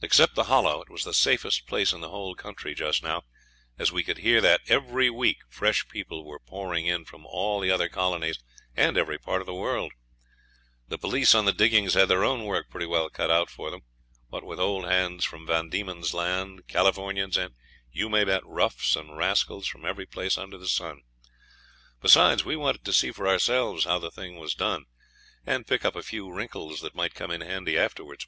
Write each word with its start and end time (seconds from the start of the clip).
Except 0.00 0.34
the 0.34 0.44
Hollow 0.44 0.80
it 0.80 0.88
was 0.88 1.04
the 1.04 1.12
safest 1.12 1.66
place 1.66 1.92
in 1.92 2.00
the 2.00 2.08
whole 2.08 2.34
country 2.34 2.74
just 2.74 3.02
now, 3.02 3.24
as 3.78 3.92
we 3.92 4.02
could 4.02 4.16
hear 4.16 4.40
that 4.40 4.62
every 4.68 5.10
week 5.10 5.40
fresh 5.50 5.86
people 5.88 6.24
were 6.24 6.40
pouring 6.40 6.86
in 6.86 7.04
from 7.04 7.26
all 7.26 7.60
the 7.60 7.70
other 7.70 7.90
colonies, 7.90 8.38
and 8.74 8.96
every 8.96 9.18
part 9.18 9.42
of 9.42 9.46
the 9.46 9.52
world. 9.52 9.92
The 10.88 10.96
police 10.96 11.34
on 11.34 11.44
the 11.44 11.52
diggings 11.52 11.92
had 11.92 12.08
their 12.08 12.24
own 12.24 12.44
work 12.44 12.70
pretty 12.70 12.86
well 12.86 13.10
cut 13.10 13.30
out 13.30 13.50
for 13.50 13.70
them, 13.70 13.82
what 14.28 14.42
with 14.44 14.58
old 14.58 14.86
hands 14.86 15.26
from 15.26 15.46
Van 15.46 15.68
Diemen's 15.68 16.14
Land, 16.14 16.66
Californians 16.68 17.36
and, 17.36 17.54
you 17.92 18.08
may 18.08 18.24
bet, 18.24 18.46
roughs 18.46 18.96
and 18.96 19.14
rascals 19.18 19.66
from 19.66 19.84
every 19.84 20.06
place 20.06 20.38
under 20.38 20.56
the 20.56 20.68
sun. 20.68 21.02
Besides, 22.00 22.46
we 22.46 22.56
wanted 22.56 22.82
to 22.86 22.94
see 22.94 23.12
for 23.12 23.28
ourselves 23.28 23.84
how 23.84 23.98
the 23.98 24.10
thing 24.10 24.36
was 24.38 24.54
done, 24.54 24.86
and 25.44 25.66
pick 25.66 25.84
up 25.84 25.94
a 25.96 26.02
few 26.02 26.32
wrinkles 26.32 26.80
that 26.80 26.94
might 26.94 27.12
come 27.12 27.30
in 27.30 27.42
handy 27.42 27.76
afterwards. 27.76 28.26